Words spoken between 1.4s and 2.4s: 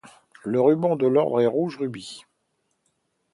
était rouge rubis.